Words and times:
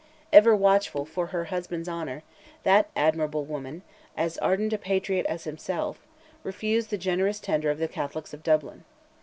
Ever 0.33 0.55
watchful 0.55 1.05
for 1.05 1.27
her 1.27 1.45
husband's 1.53 1.87
honour, 1.87 2.23
that 2.63 2.89
admirable 2.95 3.45
woman, 3.45 3.83
as 4.17 4.39
ardent 4.39 4.73
a 4.73 4.79
patriot 4.79 5.27
as 5.27 5.43
himself, 5.43 6.07
refused 6.41 6.89
the 6.89 6.97
generous 6.97 7.39
tender 7.39 7.69
of 7.69 7.77
the 7.77 7.87
Catholics 7.87 8.33
of 8.33 8.41
Dublin. 8.41 8.83